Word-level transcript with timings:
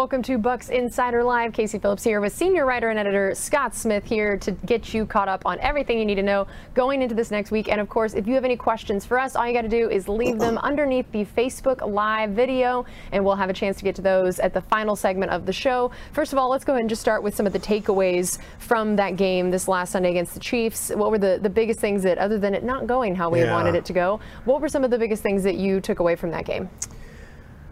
Welcome 0.00 0.22
to 0.22 0.38
Bucks 0.38 0.70
Insider 0.70 1.22
Live. 1.22 1.52
Casey 1.52 1.78
Phillips 1.78 2.02
here 2.02 2.22
with 2.22 2.32
senior 2.32 2.64
writer 2.64 2.88
and 2.88 2.98
editor 2.98 3.34
Scott 3.34 3.74
Smith 3.74 4.02
here 4.02 4.38
to 4.38 4.52
get 4.52 4.94
you 4.94 5.04
caught 5.04 5.28
up 5.28 5.42
on 5.44 5.60
everything 5.60 5.98
you 5.98 6.06
need 6.06 6.14
to 6.14 6.22
know 6.22 6.46
going 6.72 7.02
into 7.02 7.14
this 7.14 7.30
next 7.30 7.50
week. 7.50 7.68
And 7.68 7.82
of 7.82 7.90
course, 7.90 8.14
if 8.14 8.26
you 8.26 8.32
have 8.32 8.46
any 8.46 8.56
questions 8.56 9.04
for 9.04 9.18
us, 9.18 9.36
all 9.36 9.46
you 9.46 9.52
got 9.52 9.60
to 9.60 9.68
do 9.68 9.90
is 9.90 10.08
leave 10.08 10.38
them 10.38 10.56
underneath 10.62 11.12
the 11.12 11.26
Facebook 11.26 11.86
Live 11.86 12.30
video, 12.30 12.86
and 13.12 13.22
we'll 13.22 13.36
have 13.36 13.50
a 13.50 13.52
chance 13.52 13.76
to 13.76 13.84
get 13.84 13.94
to 13.96 14.00
those 14.00 14.38
at 14.38 14.54
the 14.54 14.62
final 14.62 14.96
segment 14.96 15.32
of 15.32 15.44
the 15.44 15.52
show. 15.52 15.90
First 16.12 16.32
of 16.32 16.38
all, 16.38 16.48
let's 16.48 16.64
go 16.64 16.72
ahead 16.72 16.80
and 16.80 16.88
just 16.88 17.02
start 17.02 17.22
with 17.22 17.34
some 17.34 17.46
of 17.46 17.52
the 17.52 17.60
takeaways 17.60 18.38
from 18.58 18.96
that 18.96 19.16
game 19.16 19.50
this 19.50 19.68
last 19.68 19.92
Sunday 19.92 20.08
against 20.12 20.32
the 20.32 20.40
Chiefs. 20.40 20.88
What 20.88 21.10
were 21.10 21.18
the, 21.18 21.38
the 21.42 21.50
biggest 21.50 21.78
things 21.78 22.02
that, 22.04 22.16
other 22.16 22.38
than 22.38 22.54
it 22.54 22.64
not 22.64 22.86
going 22.86 23.14
how 23.14 23.28
we 23.28 23.40
Yeah. 23.40 23.52
wanted 23.52 23.74
it 23.74 23.84
to 23.84 23.92
go, 23.92 24.18
what 24.46 24.62
were 24.62 24.68
some 24.70 24.82
of 24.82 24.90
the 24.90 24.98
biggest 24.98 25.22
things 25.22 25.42
that 25.42 25.56
you 25.56 25.78
took 25.78 25.98
away 25.98 26.16
from 26.16 26.30
that 26.30 26.46
game? 26.46 26.70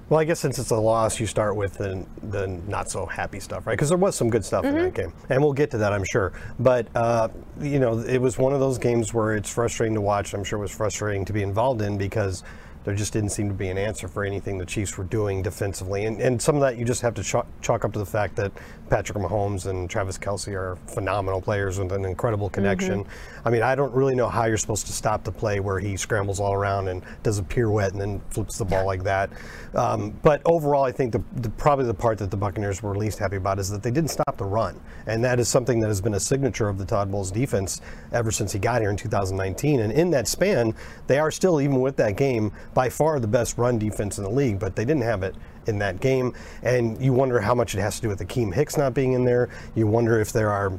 Well, 0.09 0.19
I 0.19 0.25
guess 0.25 0.41
since 0.41 0.59
it's 0.59 0.71
a 0.71 0.77
loss, 0.77 1.21
you 1.21 1.27
start 1.27 1.55
with 1.55 1.75
the, 1.75 2.07
the 2.31 2.47
not 2.47 2.91
so 2.91 3.05
happy 3.05 3.41
stuff, 3.41 3.67
right? 3.67 3.75
Because 3.75 3.91
there 3.91 3.99
was 3.99 4.17
some 4.17 4.31
good 4.31 4.43
stuff 4.43 4.65
in 4.65 4.75
that 4.75 4.95
game, 4.95 5.13
and 5.29 5.43
we'll 5.43 5.53
get 5.53 5.71
to 5.73 5.79
that, 5.79 5.93
I'm 5.93 6.05
sure. 6.05 6.33
But 6.59 6.87
uh, 6.95 7.29
you 7.61 7.79
know, 7.79 7.99
it 7.99 8.19
was 8.19 8.39
one 8.39 8.55
of 8.55 8.61
those 8.61 8.79
games 8.79 9.13
where 9.13 9.37
it's 9.37 9.53
frustrating 9.53 9.95
to 9.95 10.01
watch. 10.01 10.33
I'm 10.33 10.45
sure 10.45 10.59
it 10.59 10.63
was 10.63 10.75
frustrating 10.75 11.27
to 11.27 11.33
be 11.35 11.43
involved 11.43 11.83
in 11.83 11.99
because 11.99 12.43
there 12.85 12.95
just 12.95 13.13
didn't 13.13 13.31
seem 13.31 13.49
to 13.49 13.55
be 13.55 13.69
an 13.69 13.79
answer 13.79 14.09
for 14.09 14.25
anything 14.25 14.59
the 14.59 14.67
Chiefs 14.67 14.97
were 14.97 15.05
doing 15.05 15.43
defensively, 15.43 16.07
and, 16.07 16.21
and 16.21 16.41
some 16.41 16.55
of 16.55 16.61
that 16.63 16.77
you 16.77 16.85
just 16.85 17.03
have 17.03 17.15
to 17.15 17.23
chalk, 17.23 17.47
chalk 17.61 17.85
up 17.85 17.93
to 17.93 17.99
the 17.99 18.07
fact 18.07 18.37
that 18.37 18.53
Patrick 18.89 19.19
Mahomes 19.19 19.67
and 19.67 19.89
Travis 19.89 20.19
Kelce 20.19 20.55
are 20.55 20.77
phenomenal 20.87 21.41
players 21.41 21.79
with 21.79 21.93
an 21.93 22.05
incredible 22.05 22.49
connection. 22.49 23.05
I 23.45 23.51
mean, 23.51 23.63
I 23.63 23.75
don't 23.75 23.93
really 23.93 24.15
know 24.15 24.29
how 24.29 24.45
you're 24.47 24.57
supposed 24.57 24.87
to 24.87 24.93
stop 24.93 25.25
the 25.25 25.33
play 25.33 25.61
where 25.61 25.79
he 25.79 25.97
scrambles 25.97 26.41
all 26.41 26.53
around 26.53 26.89
and 26.89 27.03
does 27.23 27.39
a 27.39 27.43
pirouette 27.43 27.93
and 27.93 28.01
then 28.01 28.21
flips 28.31 28.59
the 28.59 28.65
ball 28.65 28.87
like 28.87 29.05
that. 29.05 29.31
Um, 29.75 30.11
but 30.23 30.41
overall, 30.45 30.85
I 30.85 30.93
think 30.93 31.13
the, 31.13 31.23
the 31.37 31.51
probably 31.51 31.85
the 31.87 31.95
part 31.95 32.19
that 32.19 32.31
the 32.31 32.37
Buccaneers 32.37 32.83
were 32.83 32.97
least 32.97 33.19
happy 33.19 33.37
about 33.37 33.59
is 33.59 33.69
that 33.71 33.83
they 33.83 33.91
didn't 33.91 34.11
stop 34.11 34.37
the 34.37 34.45
run, 34.45 34.81
and 35.07 35.23
that 35.25 35.39
is 35.39 35.49
something 35.49 35.81
that 35.81 35.89
has 35.89 36.01
been 36.01 36.15
a 36.15 36.21
signature 36.21 36.69
of 36.69 36.79
the 36.79 36.85
Todd 36.85 37.11
Bowles 37.11 37.31
defense 37.31 37.81
ever 38.13 38.31
since 38.31 38.53
he 38.53 38.59
got 38.59 38.81
here 38.81 38.91
in 38.91 38.97
2019. 38.97 39.81
And 39.81 39.93
in 39.93 40.11
that 40.11 40.29
span, 40.29 40.75
they 41.07 41.19
are 41.19 41.31
still, 41.31 41.61
even 41.61 41.81
with 41.81 41.97
that 41.97 42.17
game, 42.17 42.53
by 42.79 42.89
far 42.89 43.19
the 43.19 43.27
best 43.27 43.59
run 43.59 43.77
defense 43.77 44.19
in 44.19 44.23
the 44.23 44.31
league. 44.31 44.61
But 44.61 44.77
they 44.77 44.85
didn't 44.85 45.03
have 45.03 45.25
it 45.25 45.35
in 45.67 45.81
that 45.81 45.99
game, 45.99 46.33
and 46.63 46.97
you 47.03 47.13
wonder 47.13 47.41
how 47.41 47.53
much 47.53 47.75
it 47.75 47.81
has 47.81 47.97
to 47.97 48.03
do 48.03 48.09
with 48.09 48.21
Akiem 48.21 48.55
Hicks 48.55 48.77
not 48.77 48.95
being 48.95 49.15
in 49.15 49.25
there. 49.25 49.49
You 49.75 49.89
wonder 49.89 50.21
if 50.21 50.31
there 50.31 50.51
are 50.51 50.79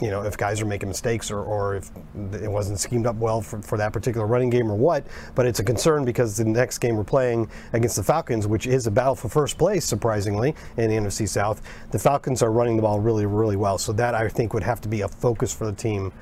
you 0.00 0.10
know, 0.10 0.22
if 0.22 0.36
guys 0.36 0.60
are 0.60 0.64
making 0.64 0.88
mistakes 0.88 1.28
or, 1.30 1.42
or 1.42 1.76
if 1.76 1.90
it 2.32 2.48
wasn't 2.48 2.78
schemed 2.78 3.06
up 3.06 3.16
well 3.16 3.40
for, 3.40 3.60
for 3.62 3.78
that 3.78 3.92
particular 3.92 4.26
running 4.26 4.50
game 4.50 4.70
or 4.70 4.76
what. 4.76 5.04
But 5.34 5.46
it's 5.46 5.58
a 5.58 5.64
concern 5.64 6.04
because 6.04 6.36
the 6.36 6.44
next 6.44 6.78
game 6.78 6.96
we're 6.96 7.02
playing 7.02 7.48
against 7.72 7.96
the 7.96 8.04
Falcons, 8.04 8.46
which 8.46 8.66
is 8.66 8.86
a 8.86 8.92
battle 8.92 9.16
for 9.16 9.28
first 9.28 9.58
place, 9.58 9.84
surprisingly, 9.84 10.54
in 10.76 10.90
the 10.90 10.96
NFC 10.96 11.28
South, 11.28 11.62
the 11.90 11.98
Falcons 11.98 12.42
are 12.42 12.52
running 12.52 12.76
the 12.76 12.82
ball 12.82 13.00
really, 13.00 13.26
really 13.26 13.56
well. 13.56 13.76
So 13.76 13.92
that 13.94 14.14
I 14.14 14.28
think 14.28 14.54
would 14.54 14.62
have 14.62 14.80
to 14.82 14.88
be 14.88 15.00
a 15.00 15.08
focus 15.08 15.52
for 15.52 15.66
the 15.66 15.72
team 15.72 16.12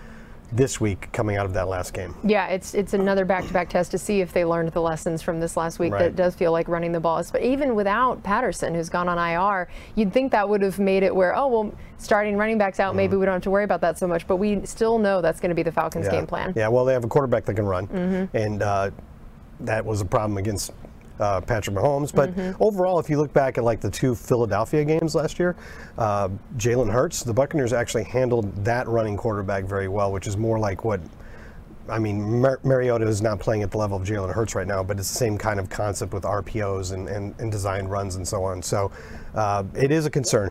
this 0.52 0.80
week 0.80 1.10
coming 1.12 1.36
out 1.36 1.44
of 1.44 1.52
that 1.54 1.66
last 1.68 1.92
game. 1.92 2.14
Yeah, 2.24 2.46
it's 2.46 2.74
it's 2.74 2.94
another 2.94 3.24
back-to-back 3.24 3.68
test 3.68 3.90
to 3.90 3.98
see 3.98 4.20
if 4.20 4.32
they 4.32 4.44
learned 4.44 4.70
the 4.72 4.80
lessons 4.80 5.20
from 5.20 5.40
this 5.40 5.56
last 5.56 5.78
week. 5.78 5.92
Right. 5.92 6.02
That 6.02 6.16
does 6.16 6.34
feel 6.34 6.52
like 6.52 6.68
running 6.68 6.92
the 6.92 7.00
ball. 7.00 7.22
But 7.32 7.42
even 7.42 7.74
without 7.74 8.22
Patterson, 8.22 8.74
who's 8.74 8.88
gone 8.88 9.08
on 9.08 9.18
IR, 9.18 9.68
you'd 9.96 10.12
think 10.12 10.30
that 10.32 10.48
would 10.48 10.62
have 10.62 10.78
made 10.78 11.02
it 11.02 11.14
where 11.14 11.36
oh 11.36 11.48
well, 11.48 11.74
starting 11.98 12.36
running 12.36 12.58
backs 12.58 12.78
out, 12.78 12.94
maybe 12.94 13.16
we 13.16 13.24
don't 13.24 13.34
have 13.34 13.42
to 13.42 13.50
worry 13.50 13.64
about 13.64 13.80
that 13.80 13.98
so 13.98 14.06
much. 14.06 14.26
But 14.26 14.36
we 14.36 14.64
still 14.64 14.98
know 14.98 15.20
that's 15.20 15.40
going 15.40 15.50
to 15.50 15.54
be 15.56 15.62
the 15.62 15.72
Falcons' 15.72 16.06
Mm-hmm. 16.06 16.14
Yeah. 16.14 16.20
game 16.20 16.26
plan. 16.26 16.52
Yeah, 16.56 16.68
well, 16.68 16.84
they 16.84 16.92
have 16.92 17.04
a 17.04 17.08
quarterback 17.08 17.44
that 17.46 17.54
can 17.54 17.66
run, 17.66 18.28
and 18.34 18.62
uh, 18.62 18.90
that 19.60 19.84
was 19.84 20.00
a 20.00 20.04
problem 20.04 20.38
against 20.38 20.72
uh, 21.20 21.40
Patrick 21.40 21.76
Mahomes. 21.76 22.14
But 22.14 22.30
overall, 22.60 22.98
if 22.98 23.08
you 23.10 23.18
look 23.18 23.32
back 23.32 23.58
at 23.58 23.64
like 23.64 23.80
the 23.80 23.90
two 23.90 24.14
Philadelphia 24.14 24.84
games 24.84 25.14
last 25.14 25.38
year, 25.38 25.56
uh, 25.98 26.28
Jalen 26.56 26.90
Hurts, 26.90 27.22
the 27.22 27.34
Buccaneers 27.34 27.72
actually 27.72 28.04
handled 28.04 28.64
that 28.64 28.88
running 28.88 29.16
quarterback 29.16 29.64
very 29.64 29.88
well, 29.88 30.12
which 30.12 30.26
is 30.26 30.36
more 30.36 30.58
like 30.58 30.84
what. 30.84 31.00
I 31.88 32.00
mean, 32.00 32.40
Mar- 32.40 32.58
Mariota 32.64 33.06
is 33.06 33.22
not 33.22 33.38
playing 33.38 33.62
at 33.62 33.70
the 33.70 33.78
level 33.78 33.96
of 33.96 34.02
Jalen 34.02 34.34
Hurts 34.34 34.56
right 34.56 34.66
now, 34.66 34.82
but 34.82 34.98
it's 34.98 35.08
the 35.08 35.18
same 35.18 35.38
kind 35.38 35.60
of 35.60 35.70
concept 35.70 36.12
with 36.12 36.24
RPOs 36.24 36.92
and, 36.92 37.08
and, 37.08 37.32
and 37.38 37.52
design 37.52 37.86
runs 37.86 38.16
and 38.16 38.26
so 38.26 38.42
on. 38.42 38.60
So 38.60 38.90
uh, 39.36 39.62
it 39.72 39.92
is 39.92 40.04
a 40.04 40.10
concern. 40.10 40.50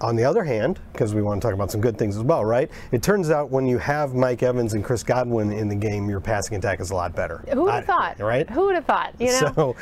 On 0.00 0.16
the 0.16 0.24
other 0.24 0.44
hand, 0.44 0.80
because 0.92 1.14
we 1.14 1.22
want 1.22 1.42
to 1.42 1.46
talk 1.46 1.54
about 1.54 1.70
some 1.70 1.80
good 1.80 1.98
things 1.98 2.16
as 2.16 2.22
well, 2.22 2.44
right? 2.44 2.70
It 2.90 3.02
turns 3.02 3.30
out 3.30 3.50
when 3.50 3.66
you 3.66 3.78
have 3.78 4.14
Mike 4.14 4.42
Evans 4.42 4.74
and 4.74 4.84
Chris 4.84 5.02
Godwin 5.02 5.52
in 5.52 5.68
the 5.68 5.74
game, 5.74 6.08
your 6.08 6.20
passing 6.20 6.56
attack 6.56 6.80
is 6.80 6.90
a 6.90 6.94
lot 6.94 7.14
better. 7.14 7.44
Who 7.52 7.64
would 7.64 7.74
have 7.74 7.84
thought? 7.84 8.18
Right? 8.18 8.48
Who 8.48 8.66
would 8.66 8.74
have 8.76 8.86
thought? 8.86 9.14
You 9.18 9.26
know. 9.26 9.52
So, 9.54 9.76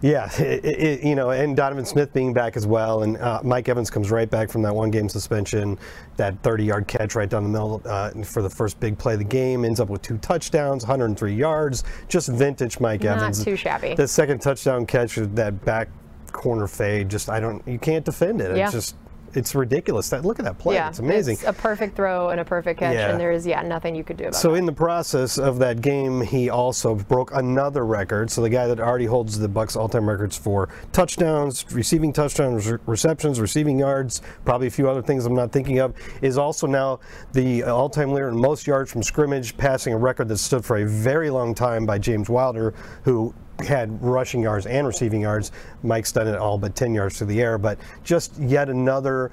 yeah, 0.00 0.30
it, 0.40 0.64
it, 0.64 1.02
you 1.02 1.14
know, 1.14 1.30
and 1.30 1.56
Donovan 1.56 1.84
Smith 1.84 2.12
being 2.12 2.32
back 2.32 2.56
as 2.56 2.66
well, 2.66 3.02
and 3.02 3.16
uh, 3.16 3.40
Mike 3.42 3.68
Evans 3.68 3.90
comes 3.90 4.10
right 4.10 4.30
back 4.30 4.48
from 4.48 4.62
that 4.62 4.74
one-game 4.74 5.08
suspension, 5.08 5.78
that 6.16 6.40
30-yard 6.42 6.86
catch 6.86 7.14
right 7.14 7.28
down 7.28 7.42
the 7.42 7.48
middle 7.48 7.82
uh, 7.84 8.10
for 8.22 8.42
the 8.42 8.50
first 8.50 8.78
big 8.78 8.96
play 8.96 9.14
of 9.14 9.18
the 9.18 9.24
game, 9.24 9.64
ends 9.64 9.80
up 9.80 9.88
with 9.88 10.02
two 10.02 10.18
touchdowns, 10.18 10.84
103 10.84 11.34
yards, 11.34 11.84
just 12.06 12.28
vintage 12.28 12.78
Mike 12.78 13.02
Not 13.02 13.18
Evans. 13.18 13.38
Not 13.40 13.44
too 13.44 13.56
shabby. 13.56 13.94
The 13.94 14.06
second 14.06 14.40
touchdown 14.40 14.86
catch, 14.86 15.16
that 15.16 15.64
back 15.64 15.88
corner 16.30 16.68
fade, 16.68 17.08
just 17.08 17.28
I 17.28 17.40
don't, 17.40 17.66
you 17.66 17.78
can't 17.78 18.04
defend 18.04 18.40
it. 18.40 18.56
Yeah. 18.56 18.66
It's 18.66 18.72
just, 18.72 18.96
it's 19.34 19.54
ridiculous. 19.54 20.08
That 20.10 20.24
look 20.24 20.38
at 20.38 20.44
that 20.44 20.58
play, 20.58 20.74
yeah, 20.76 20.88
it's 20.88 20.98
amazing. 20.98 21.38
a 21.46 21.52
perfect 21.52 21.96
throw 21.96 22.30
and 22.30 22.40
a 22.40 22.44
perfect 22.44 22.80
catch, 22.80 22.94
Yeah. 22.94 23.10
and 23.10 23.20
there 23.20 23.32
is 23.32 23.46
yeah 23.46 23.62
nothing 23.62 23.94
you 23.94 24.04
could 24.04 24.16
do 24.16 24.24
about 24.24 24.34
So 24.34 24.50
it. 24.50 24.52
So 24.52 24.54
in 24.54 24.66
the 24.66 24.72
process 24.72 25.38
of 25.38 25.58
that 25.58 25.80
game, 25.80 26.20
he 26.20 26.50
also 26.50 26.94
broke 26.94 27.30
another 27.34 27.84
record. 27.84 28.30
So 28.30 28.42
the 28.42 28.50
guy 28.50 28.66
that 28.66 28.80
already 28.80 29.06
holds 29.06 29.38
the 29.38 29.48
Bucks 29.48 29.76
all-time 29.76 30.08
records 30.08 30.36
for 30.36 30.68
touchdowns, 30.92 31.64
receiving 31.72 32.12
touchdowns, 32.12 32.66
re- 32.70 32.78
receptions, 32.86 33.40
receiving 33.40 33.78
yards, 33.78 34.22
probably 34.44 34.66
a 34.66 34.70
few 34.70 34.88
other 34.88 35.02
things 35.02 35.26
I'm 35.26 35.34
not 35.34 35.52
thinking 35.52 35.78
of, 35.78 35.94
is 36.22 36.38
also 36.38 36.66
now 36.66 37.00
the 37.32 37.62
all-time 37.64 38.12
leader 38.12 38.28
in 38.28 38.36
most 38.40 38.66
yards 38.66 38.90
from 38.90 39.02
scrimmage, 39.02 39.56
passing 39.56 39.92
a 39.92 39.98
record 39.98 40.28
that 40.28 40.38
stood 40.38 40.64
for 40.64 40.78
a 40.78 40.84
very 40.86 41.30
long 41.30 41.54
time 41.54 41.86
by 41.86 41.98
James 41.98 42.28
Wilder, 42.28 42.74
who 43.04 43.34
had 43.66 44.02
rushing 44.02 44.42
yards 44.42 44.66
and 44.66 44.86
receiving 44.86 45.20
yards. 45.20 45.52
Mike's 45.82 46.12
done 46.12 46.28
it 46.28 46.36
all 46.36 46.58
but 46.58 46.76
10 46.76 46.94
yards 46.94 47.18
through 47.18 47.28
the 47.28 47.40
air, 47.40 47.58
but 47.58 47.78
just 48.04 48.38
yet 48.38 48.68
another 48.68 49.30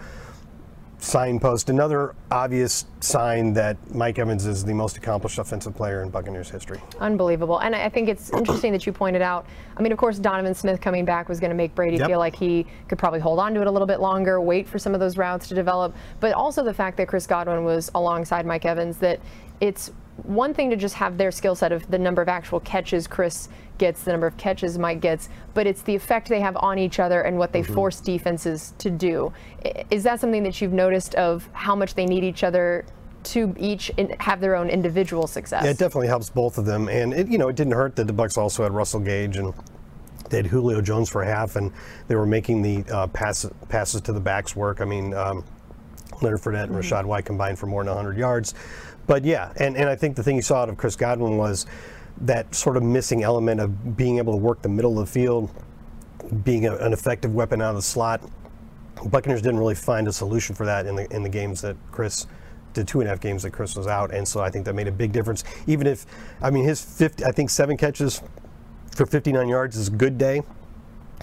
signpost, 0.97 1.69
another 1.69 2.15
obvious 2.31 2.85
sign 2.99 3.53
that 3.53 3.77
Mike 3.93 4.17
Evans 4.17 4.45
is 4.45 4.63
the 4.63 4.73
most 4.73 4.97
accomplished 4.97 5.37
offensive 5.37 5.75
player 5.75 6.01
in 6.01 6.09
Buccaneers 6.09 6.49
history. 6.49 6.81
Unbelievable. 6.99 7.59
And 7.59 7.75
I 7.75 7.89
think 7.89 8.09
it's 8.09 8.31
interesting 8.31 8.71
that 8.71 8.85
you 8.87 8.91
pointed 8.91 9.21
out. 9.21 9.45
I 9.77 9.83
mean, 9.83 9.91
of 9.91 9.97
course, 9.97 10.17
Donovan 10.17 10.55
Smith 10.55 10.81
coming 10.81 11.05
back 11.05 11.29
was 11.29 11.39
going 11.39 11.51
to 11.51 11.55
make 11.55 11.75
Brady 11.75 11.97
Yep. 11.97 12.07
feel 12.07 12.19
like 12.19 12.35
he 12.35 12.65
could 12.87 12.97
probably 12.97 13.19
hold 13.19 13.39
on 13.39 13.53
to 13.53 13.61
it 13.61 13.67
a 13.67 13.71
little 13.71 13.85
bit 13.85 13.99
longer, 13.99 14.41
wait 14.41 14.67
for 14.67 14.79
some 14.79 14.93
of 14.93 14.99
those 14.99 15.17
routes 15.17 15.47
to 15.49 15.53
develop. 15.55 15.93
But 16.19 16.33
also 16.33 16.63
the 16.63 16.73
fact 16.73 16.97
that 16.97 17.07
Chris 17.07 17.27
Godwin 17.27 17.63
was 17.63 17.91
alongside 17.93 18.45
Mike 18.45 18.65
Evans, 18.65 18.97
that 18.97 19.19
it's 19.61 19.91
one 20.23 20.53
thing 20.53 20.69
to 20.69 20.75
just 20.75 20.95
have 20.95 21.17
their 21.17 21.31
skill 21.31 21.55
set 21.55 21.71
of 21.71 21.89
the 21.91 21.99
number 21.99 22.21
of 22.21 22.29
actual 22.29 22.59
catches 22.61 23.07
Chris 23.07 23.49
gets, 23.77 24.03
the 24.03 24.11
number 24.11 24.27
of 24.27 24.37
catches 24.37 24.77
Mike 24.77 25.01
gets, 25.01 25.29
but 25.53 25.67
it's 25.67 25.81
the 25.81 25.95
effect 25.95 26.29
they 26.29 26.39
have 26.39 26.55
on 26.57 26.79
each 26.79 26.99
other 26.99 27.21
and 27.21 27.37
what 27.37 27.51
they 27.51 27.61
force 27.61 27.99
defenses 27.99 28.73
to 28.77 28.89
do. 28.89 29.33
Is 29.91 30.03
that 30.03 30.19
something 30.19 30.43
that 30.43 30.61
you've 30.61 30.73
noticed 30.73 31.15
of 31.15 31.49
how 31.51 31.75
much 31.75 31.95
they 31.95 32.05
need 32.05 32.23
each 32.23 32.43
other 32.43 32.85
to 33.23 33.53
each 33.57 33.91
have 34.19 34.39
their 34.39 34.55
own 34.55 34.69
individual 34.69 35.27
success? 35.27 35.63
Yeah, 35.63 35.71
it 35.71 35.77
definitely 35.77 36.07
helps 36.07 36.29
both 36.29 36.57
of 36.57 36.65
them, 36.65 36.87
and 36.87 37.13
it, 37.13 37.27
you 37.27 37.37
know 37.37 37.49
it 37.49 37.55
didn't 37.55 37.73
hurt 37.73 37.95
that 37.97 38.07
the 38.07 38.13
Bucks 38.13 38.37
also 38.37 38.63
had 38.63 38.71
Russell 38.71 39.01
Gage 39.01 39.37
and 39.37 39.53
they 40.29 40.37
had 40.37 40.47
Julio 40.47 40.81
Jones 40.81 41.09
for 41.09 41.23
half, 41.23 41.55
and 41.55 41.71
they 42.07 42.15
were 42.15 42.25
making 42.25 42.61
the 42.61 42.83
uh, 42.91 43.07
pass, 43.07 43.45
passes 43.69 44.01
to 44.01 44.13
the 44.13 44.19
backs 44.19 44.55
work. 44.55 44.81
I 44.81 44.85
mean, 44.85 45.13
um, 45.13 45.43
Leonard 46.21 46.41
Fournette 46.41 46.65
and 46.65 46.75
Rachaad 46.75 47.05
White 47.05 47.25
combined 47.25 47.59
for 47.59 47.67
more 47.67 47.83
than 47.83 47.93
100 47.93 48.17
yards. 48.17 48.53
But 49.07 49.23
yeah, 49.23 49.53
and, 49.57 49.75
and 49.77 49.89
I 49.89 49.95
think 49.95 50.15
the 50.15 50.23
thing 50.23 50.35
you 50.35 50.41
saw 50.41 50.61
out 50.63 50.69
of 50.69 50.77
Chris 50.77 50.95
Godwin 50.95 51.37
was 51.37 51.65
that 52.21 52.53
sort 52.55 52.77
of 52.77 52.83
missing 52.83 53.23
element 53.23 53.59
of 53.59 53.97
being 53.97 54.17
able 54.17 54.33
to 54.33 54.37
work 54.37 54.61
the 54.61 54.69
middle 54.69 54.99
of 54.99 55.05
the 55.05 55.11
field, 55.11 55.49
being 56.43 56.65
a, 56.65 56.75
an 56.77 56.93
effective 56.93 57.33
weapon 57.35 57.61
out 57.61 57.69
of 57.71 57.75
the 57.75 57.81
slot. 57.81 58.21
Buccaneers 59.05 59.41
didn't 59.41 59.59
really 59.59 59.75
find 59.75 60.07
a 60.07 60.13
solution 60.13 60.55
for 60.55 60.65
that 60.65 60.85
in 60.85 60.95
the 60.95 61.13
in 61.13 61.21
the 61.21 61.29
games 61.29 61.61
that 61.61 61.75
Chris, 61.91 62.25
the 62.73 62.83
two 62.83 63.01
and 63.01 63.07
a 63.07 63.11
half 63.11 63.19
games 63.19 63.43
that 63.43 63.51
Chris 63.51 63.75
was 63.75 63.87
out, 63.87 64.13
and 64.13 64.27
so 64.27 64.39
I 64.39 64.49
think 64.49 64.65
that 64.65 64.73
made 64.73 64.87
a 64.87 64.91
big 64.91 65.11
difference. 65.11 65.43
Even 65.67 65.85
if, 65.85 66.05
I 66.41 66.49
mean, 66.49 66.63
his 66.63 66.81
50, 66.81 67.25
I 67.25 67.31
think 67.31 67.49
seven 67.49 67.75
catches 67.77 68.21
for 68.95 69.05
59 69.05 69.47
yards 69.49 69.75
is 69.75 69.89
a 69.89 69.91
good 69.91 70.17
day. 70.17 70.41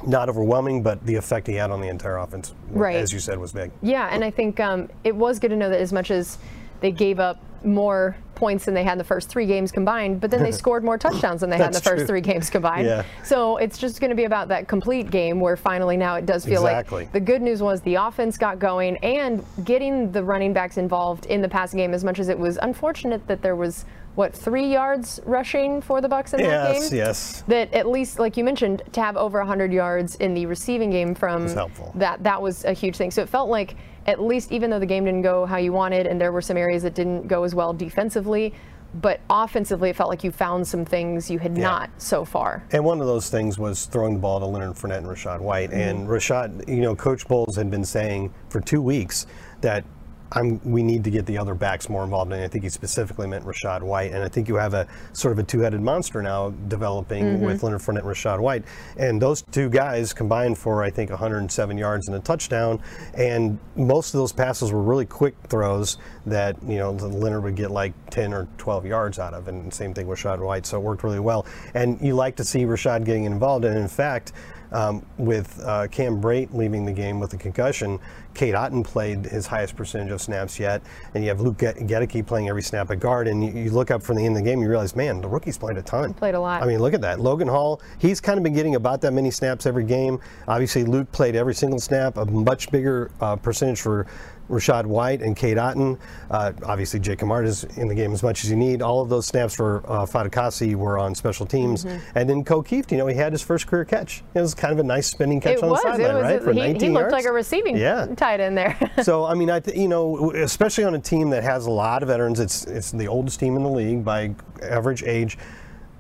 Not 0.07 0.29
overwhelming, 0.29 0.83
but 0.83 1.05
the 1.07 1.15
effect 1.15 1.47
he 1.47 1.55
had 1.55 1.71
on 1.71 1.81
the 1.81 1.89
entire 1.89 2.19
offense, 2.19 2.55
Right. 2.71 2.97
as 2.97 3.13
you 3.13 3.19
said, 3.19 3.39
was 3.39 3.53
big. 3.53 3.71
Yeah, 3.83 4.09
and 4.11 4.25
I 4.25 4.31
think 4.31 4.59
um, 4.61 4.89
it 5.05 5.15
was 5.15 5.39
good 5.39 5.51
to 5.51 5.57
know 5.57 5.69
that 5.71 5.81
as 5.81 5.93
much 5.93 6.11
as 6.11 6.39
they 6.83 6.91
gave 6.93 7.19
up 7.19 7.39
more 7.65 8.17
points 8.35 8.65
than 8.65 8.75
they 8.75 8.83
had 8.83 8.93
in 8.93 8.99
the 8.99 9.05
first 9.05 9.29
three 9.29 9.47
games 9.47 9.71
combined, 9.71 10.21
but 10.21 10.29
then 10.31 10.43
they 10.43 10.51
scored 10.63 10.83
more 10.83 10.99
touchdowns 10.99 11.43
than 11.43 11.49
they 11.49 11.57
had 11.57 11.67
in 11.69 11.73
the 11.73 11.81
first 11.81 11.99
true. 12.01 12.07
three 12.09 12.21
games 12.21 12.51
combined. 12.51 12.87
Yeah. 12.87 13.05
So 13.25 13.57
it's 13.59 13.79
just 13.79 14.01
going 14.01 14.11
to 14.11 14.17
be 14.17 14.25
about 14.25 14.49
that 14.49 14.67
complete 14.67 15.13
game 15.13 15.39
where 15.39 15.57
finally 15.57 15.97
now 15.97 16.17
it 16.17 16.27
does 16.27 16.45
feel 16.45 16.67
Exactly. 16.67 17.05
like 17.05 17.13
the 17.13 17.21
good 17.21 17.41
news 17.41 17.63
was 17.63 17.81
the 17.83 17.95
offense 17.95 18.37
got 18.37 18.59
going 18.59 18.97
and 18.99 19.45
getting 19.65 20.11
the 20.11 20.25
running 20.25 20.53
backs 20.53 20.77
involved 20.77 21.27
in 21.27 21.41
the 21.41 21.49
passing 21.49 21.79
game 21.79 21.95
as 21.95 22.03
much 22.03 22.19
as 22.19 22.29
it 22.29 22.39
was 22.39 22.59
unfortunate 22.63 23.25
that 23.29 23.43
there 23.43 23.55
was 23.55 23.85
what 24.17 24.35
three 24.35 24.67
yards 24.67 25.21
rushing 25.25 25.81
for 25.81 26.01
the 26.01 26.09
Bucks 26.09 26.35
in 26.35 26.43
that 26.43 26.73
game. 26.75 26.83
yes. 26.93 27.45
That 27.47 27.73
at 27.73 27.87
least, 27.89 28.19
like 28.19 28.37
you 28.37 28.43
mentioned, 28.45 28.83
to 28.93 29.01
have 29.01 29.17
over 29.17 29.39
100 29.39 29.73
yards 29.73 30.17
in 30.17 30.35
the 30.35 30.47
receiving 30.47 30.91
game 30.91 31.15
from 31.15 31.47
that 31.95 32.23
that 32.25 32.43
was 32.43 32.65
a 32.65 32.73
huge 32.73 32.97
thing. 32.97 33.11
So 33.13 33.23
it 33.23 33.29
felt 33.29 33.49
like 33.49 33.77
at 34.07 34.21
least 34.21 34.53
even 34.53 34.71
though 34.71 34.79
the 34.79 34.87
game 34.87 35.05
didn't 35.05 35.23
go 35.23 35.47
how 35.47 35.57
you 35.57 35.73
wanted, 35.73 36.07
and 36.07 36.21
there 36.21 36.33
were 36.33 36.43
some 36.43 36.57
areas 36.57 36.83
that 36.83 36.95
didn't 36.95 37.29
go 37.29 37.45
as 37.45 37.55
well 37.55 37.73
defensively, 37.73 38.53
but 39.01 39.21
offensively 39.31 39.91
it 39.91 39.97
felt 39.97 40.11
like 40.11 40.23
you 40.23 40.31
found 40.31 40.67
some 40.67 40.85
things 40.85 41.31
you 41.31 41.39
had 41.39 41.57
Yeah. 41.57 41.65
not 41.65 41.91
so 41.97 42.25
far. 42.25 42.63
And 42.73 42.85
one 42.85 43.01
of 43.01 43.07
those 43.07 43.31
things 43.31 43.59
was 43.59 43.87
throwing 43.87 44.15
the 44.15 44.21
ball 44.21 44.39
to 44.41 44.47
Leonard 44.47 44.77
Fournette 44.77 44.99
and 44.99 45.07
Rachaad 45.07 45.41
White. 45.41 45.71
Mm-hmm. 45.71 45.81
And 45.81 46.09
Rachaad, 46.09 46.69
you 46.69 46.83
know, 46.83 46.95
Coach 46.95 47.27
Bowles 47.27 47.57
had 47.57 47.71
been 47.71 47.85
saying 47.85 48.35
for 48.51 48.61
two 48.61 48.83
weeks 48.83 49.27
that 49.63 49.85
I'm, 50.35 50.61
we 50.65 50.83
need 50.83 51.05
to 51.05 51.11
get 51.11 51.27
the 51.27 51.39
other 51.39 51.55
backs 51.55 51.89
more 51.89 52.05
involved. 52.05 52.33
And 52.33 52.43
I 52.43 52.49
think 52.49 52.65
he 52.65 52.71
specifically 52.71 53.27
meant 53.27 53.45
Rachaad 53.45 53.83
White. 53.83 54.13
And 54.13 54.23
I 54.23 54.29
think 54.29 54.49
you 54.49 54.57
have 54.57 54.75
a 54.75 54.87
sort 55.13 55.33
of 55.33 55.39
a 55.39 55.43
two-headed 55.43 55.81
monster 55.81 56.23
now 56.23 56.51
developing 56.69 57.23
Mm-hmm. 57.23 57.45
with 57.45 57.63
Leonard 57.63 57.81
Fournette 57.81 57.99
and 57.99 58.07
Rachaad 58.07 58.41
White. 58.41 58.65
And 58.97 59.21
those 59.21 59.43
two 59.43 59.69
guys 59.69 60.13
combined 60.13 60.59
for 60.59 60.83
I 60.83 60.91
think 60.91 61.11
107 61.11 61.79
yards 61.79 62.09
and 62.09 62.17
a 62.17 62.21
touchdown. 62.21 62.81
And 63.15 63.59
most 63.77 64.15
of 64.15 64.19
those 64.19 64.33
passes 64.33 64.73
were 64.73 64.83
really 64.83 65.07
quick 65.07 65.35
throws 65.49 65.99
that 66.27 66.57
you 66.63 66.79
know 66.79 66.93
Leonard 66.93 67.45
would 67.45 67.57
get 67.57 67.71
like 67.71 67.93
10 68.11 68.33
or 68.33 68.49
12 68.59 68.87
yards 68.87 69.19
out 69.19 69.35
of. 69.35 69.49
And 69.49 69.73
same 69.73 69.95
thing 69.95 70.07
with 70.07 70.19
Rachaad 70.21 70.41
White. 70.41 70.67
So 70.67 70.79
it 70.79 70.81
worked 70.83 71.05
really 71.05 71.21
well. 71.21 71.47
And 71.75 72.01
you 72.01 72.15
like 72.15 72.37
to 72.37 72.45
see 72.45 72.65
Rachaad 72.65 73.05
getting 73.05 73.25
involved. 73.25 73.65
And 73.65 73.79
in 73.79 73.89
fact. 73.89 74.33
Um, 74.73 75.05
with 75.19 75.61
uh, 75.65 75.87
Cam 75.89 76.21
Brate 76.21 76.53
leaving 76.55 76.87
the 76.87 76.93
game 76.93 77.21
with 77.21 77.35
a 77.35 77.37
concussion, 77.37 77.99
Cade 78.35 78.55
Otton 78.55 78.83
played 78.83 79.27
his 79.27 79.47
highest 79.47 79.77
percentage 79.77 80.11
of 80.11 80.21
snaps 80.23 80.59
yet, 80.59 80.83
and 81.15 81.23
you 81.23 81.29
have 81.29 81.41
Luke 81.41 81.59
Goedeke 81.59 82.27
playing 82.27 82.49
every 82.49 82.63
snap 82.63 82.91
at 82.91 82.99
guard. 82.99 83.29
And 83.29 83.45
you, 83.45 83.53
you 83.65 83.71
look 83.71 83.91
up 83.91 84.03
from 84.03 84.17
the 84.17 84.25
end 84.25 84.37
of 84.37 84.43
the 84.43 84.51
game, 84.51 84.63
you 84.63 84.69
realize, 84.69 84.97
man, 84.97 85.21
the 85.21 85.29
rookie's 85.29 85.59
played 85.59 85.77
a 85.77 85.83
ton. 85.83 86.15
Played 86.15 86.35
a 86.35 86.41
lot. 86.41 86.63
I 86.63 86.67
mean, 86.67 86.79
look 86.79 86.95
at 86.95 87.03
that. 87.03 87.21
Logan 87.21 87.49
Hall, 87.49 87.83
he's 87.99 88.21
kind 88.21 88.39
of 88.39 88.43
been 88.45 88.55
getting 88.55 88.77
about 88.77 89.01
that 89.03 89.13
many 89.13 89.31
snaps 89.31 89.67
every 89.67 89.85
game. 89.85 90.19
Obviously, 90.49 90.85
Luke 90.85 91.11
played 91.13 91.37
every 91.37 91.55
single 91.55 91.79
snap, 91.79 92.17
a 92.17 92.25
much 92.25 92.71
bigger 92.71 93.11
uh, 93.21 93.37
percentage 93.37 93.81
for 93.81 94.07
Rachaad 94.53 94.85
White 94.87 95.23
and 95.23 95.35
Cade 95.35 95.57
Otton. 95.57 95.99
Uh, 96.31 96.53
obviously, 96.65 97.01
Jake 97.01 97.19
Camarda 97.21 97.49
is 97.49 97.65
in 97.77 97.89
the 97.89 97.95
game 97.95 98.13
as 98.13 98.23
much 98.23 98.45
as 98.45 98.51
you 98.51 98.57
need. 98.57 98.83
All 98.83 99.01
of 99.01 99.09
those 99.09 99.27
snaps 99.27 99.55
for 99.57 99.79
uh, 99.91 100.05
Fatukasi 100.05 100.75
were 100.75 100.99
on 100.99 101.15
special 101.15 101.47
teams. 101.47 101.85
Mm-hmm. 101.85 102.19
And 102.19 102.29
then 102.29 102.45
Kieft, 102.45 102.93
you 102.93 102.99
know, 102.99 103.07
he 103.07 103.17
had 103.17 103.33
his 103.33 103.43
first 103.43 103.67
career 103.67 103.85
catch. 103.87 104.23
It 104.35 104.41
was 104.41 104.55
kind 104.55 104.73
of 104.73 104.79
a 104.79 104.83
nice 104.85 105.07
spinning 105.09 105.41
catch 105.41 105.57
It 105.57 105.63
on 105.65 105.71
was. 105.71 105.83
the 105.83 105.93
sideline, 105.97 106.23
right? 106.23 106.43
For 106.43 106.53
he, 106.53 106.59
19 106.61 106.81
he 106.81 106.89
looked 106.91 107.01
yards. 107.05 107.13
like 107.13 107.25
a 107.25 107.33
receiving 107.33 107.77
Yeah. 107.77 108.07
tight 108.15 108.41
end 108.41 108.57
there. 108.59 108.79
so 109.03 109.25
I 109.25 109.35
mean, 109.35 109.51
I 109.51 109.61
th- 109.61 109.77
you 109.77 109.89
know, 109.89 110.33
especially 110.33 110.85
on 110.85 110.95
a 110.95 111.01
team 111.01 111.31
that 111.31 111.43
has 111.43 111.67
a 111.67 111.71
lot 111.71 112.03
of 112.03 112.09
veterans, 112.09 112.39
it's 112.39 112.65
it's 112.67 112.91
the 112.93 113.09
oldest 113.09 113.41
team 113.41 113.57
in 113.57 113.63
the 113.63 113.71
league 113.71 114.05
by 114.05 114.35
average 114.63 115.03
age. 115.05 115.39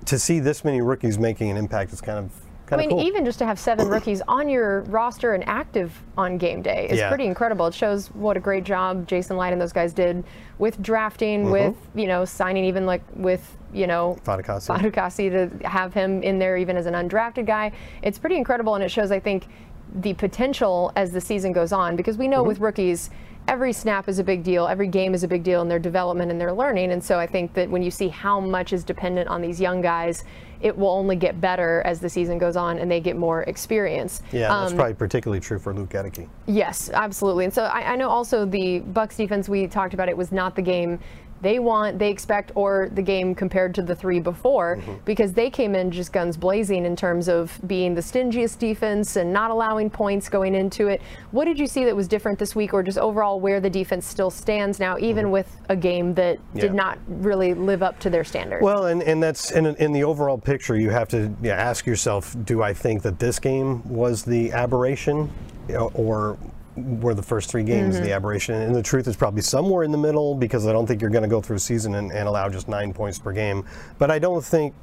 To 0.07 0.19
see 0.19 0.41
this 0.41 0.65
many 0.65 0.81
rookies 0.81 1.19
making 1.19 1.51
an 1.51 1.57
impact 1.57 1.93
is 1.93 2.01
kind 2.01 2.19
of 2.19 2.33
I 2.71 2.77
mean, 2.77 2.91
cool. 2.91 3.03
even 3.03 3.25
just 3.25 3.39
to 3.41 3.45
have 3.45 3.59
seven 3.59 3.89
rookies 3.89 4.23
on 4.29 4.49
your 4.49 4.83
roster 4.83 5.35
and 5.35 5.47
active 5.47 6.01
on 6.17 6.39
game 6.39 6.63
day 6.63 6.87
is 6.91 6.99
Yeah. 6.99 7.09
pretty 7.09 7.27
incredible. 7.27 7.67
It 7.67 7.75
shows 7.75 8.09
what 8.15 8.37
a 8.37 8.41
great 8.41 8.65
job 8.65 9.07
Jason 9.07 9.37
Licht 9.37 9.53
and 9.53 9.61
those 9.61 9.73
guys 9.73 9.93
did 9.93 10.25
with 10.59 10.81
drafting, 10.83 11.43
Mm-hmm. 11.45 11.53
with 11.53 11.77
you 11.95 12.07
know 12.07 12.25
signing, 12.25 12.65
even 12.65 12.87
like 12.87 13.03
with 13.15 13.57
you 13.75 13.87
know. 13.87 14.17
Fatukasi 14.25 15.31
to 15.61 15.69
have 15.69 15.93
him 15.95 16.23
in 16.23 16.39
there 16.39 16.57
even 16.57 16.77
as 16.77 16.87
an 16.87 16.95
undrafted 16.95 17.47
guy. 17.47 17.73
It's 18.03 18.19
pretty 18.19 18.37
incredible, 18.37 18.75
and 18.75 18.85
it 18.85 18.91
shows 18.91 19.11
I 19.11 19.21
think 19.21 19.47
the 19.95 20.15
potential 20.15 20.91
as 20.97 21.13
the 21.13 21.21
season 21.21 21.53
goes 21.53 21.73
on 21.73 21.97
because 21.97 22.17
we 22.17 22.27
know 22.29 22.39
Mm-hmm. 22.41 22.49
with 22.49 22.61
rookies. 22.61 23.11
Every 23.49 23.73
snap 23.73 24.09
is 24.09 24.21
a 24.21 24.25
big 24.25 24.45
deal. 24.45 24.69
Every 24.69 24.87
game 24.87 25.15
is 25.15 25.25
a 25.25 25.29
big 25.29 25.43
deal 25.43 25.63
in 25.63 25.69
their 25.69 25.81
development 25.81 26.31
and 26.31 26.41
their 26.41 26.53
learning. 26.53 26.93
And 26.93 27.03
so 27.03 27.19
I 27.19 27.27
think 27.27 27.53
that 27.55 27.69
when 27.69 27.83
you 27.83 27.91
see 27.91 28.07
how 28.07 28.39
much 28.39 28.73
is 28.73 28.85
dependent 28.85 29.29
on 29.29 29.43
these 29.43 29.61
young 29.61 29.81
guys, 29.81 30.23
it 30.63 30.77
will 30.77 30.91
only 30.91 31.17
get 31.17 31.41
better 31.41 31.83
as 31.85 32.01
the 32.01 32.09
season 32.09 32.39
goes 32.39 32.57
on 32.57 32.79
and 32.79 32.91
they 32.91 33.01
get 33.01 33.17
more 33.17 33.43
experience. 33.43 34.23
yeah, 34.33 34.49
that's 34.49 34.71
Um, 34.73 34.77
probably 34.79 34.95
particularly 34.95 35.41
true 35.41 35.59
for 35.59 35.75
Luke 35.75 35.91
Goedeke. 35.91 36.29
Yes, 36.47 36.91
absolutely. 36.95 37.45
And 37.45 37.53
so 37.53 37.65
I, 37.65 37.93
I 37.93 37.97
know 37.97 38.09
also 38.09 38.47
the 38.47 38.79
Bucks 38.79 39.17
defense 39.17 39.49
we 39.49 39.67
talked 39.67 39.93
about 39.95 40.09
it 40.09 40.17
was 40.17 40.33
not 40.33 40.55
the 40.55 40.63
game 40.63 40.99
they 41.43 41.59
want, 41.59 41.99
they 41.99 42.09
expect, 42.09 42.53
or 42.55 42.89
the 42.93 43.03
game 43.03 43.35
compared 43.35 43.75
to 43.75 43.83
the 43.83 43.95
three 43.95 44.21
before, 44.21 44.77
mm-hmm. 44.77 44.95
because 45.05 45.33
they 45.33 45.51
came 45.51 45.75
in 45.75 45.91
just 45.91 46.13
guns 46.13 46.37
blazing 46.37 46.85
in 46.85 46.97
terms 46.97 47.29
of 47.29 47.61
being 47.67 47.95
the 47.95 48.01
stingiest 48.01 48.59
defense 48.59 49.17
and 49.17 49.33
not 49.33 49.51
allowing 49.51 49.91
points 49.91 50.29
going 50.29 50.55
into 50.55 50.87
it. 50.87 51.03
What 51.33 51.45
did 51.45 51.59
you 51.59 51.67
see 51.67 51.85
that 51.85 51.95
was 51.95 52.09
different 52.09 52.39
this 52.39 52.55
week, 52.55 52.73
or 52.73 52.83
just 52.83 52.99
overall 52.99 53.41
where 53.41 53.61
the 53.61 53.71
defense 53.71 54.07
still 54.07 54.31
stands 54.31 54.79
now, 54.79 54.97
even 54.99 55.25
mm-hmm. 55.25 55.33
with 55.33 55.57
a 55.69 55.77
game 55.77 56.15
that 56.15 56.39
did 56.55 56.75
not 56.75 56.99
really 57.09 57.55
live 57.55 57.83
up 57.83 57.99
to 58.01 58.11
their 58.11 58.25
standards? 58.25 58.63
Well, 58.63 58.87
and, 58.87 59.03
and 59.03 59.23
that's 59.23 59.51
in, 59.51 59.67
in 59.67 59.93
the 59.93 60.05
overall 60.05 60.39
picture, 60.39 60.77
you 60.77 60.91
have 60.91 61.09
to 61.09 61.35
yeah, 61.43 61.55
ask 61.55 61.87
yourself, 61.87 62.37
do 62.45 62.63
I 62.63 62.73
think 62.73 63.03
that 63.03 63.19
this 63.19 63.39
game 63.39 63.83
was 63.89 64.23
the 64.23 64.53
aberration 64.53 65.31
or 65.95 66.39
were 66.77 67.15
the 67.15 67.23
first 67.23 67.51
three 67.51 67.63
games 67.65 67.97
Mm-hmm. 67.97 68.05
the 68.05 68.13
aberration? 68.13 68.55
And 68.55 68.75
the 68.75 68.83
truth 68.83 69.07
is 69.07 69.17
probably 69.17 69.43
somewhere 69.43 69.85
in 69.85 69.93
the 69.93 69.99
middle 69.99 70.35
because 70.35 70.67
I 70.67 70.73
don't 70.73 70.87
think 70.87 71.01
you're 71.01 71.11
going 71.11 71.23
to 71.23 71.29
go 71.29 71.41
through 71.41 71.57
a 71.57 71.61
season 71.61 71.95
and, 71.97 72.11
and 72.13 72.29
allow 72.29 72.49
just 72.49 72.69
nine 72.69 72.93
points 72.93 73.19
per 73.19 73.33
game. 73.33 73.65
But 73.99 74.11
I 74.11 74.19
don't 74.19 74.45
think 74.45 74.75